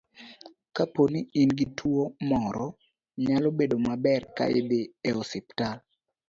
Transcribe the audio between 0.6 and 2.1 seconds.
Kapo ni in gi tuwo